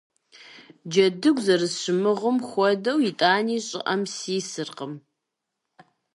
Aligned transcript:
Джэдыгу 0.91 1.43
зэрысщымыгъым 1.45 2.37
хуэдэу 2.47 2.99
итӀани 3.09 3.57
щӀыӀэм 3.67 4.01
сисыркъым. 4.13 4.93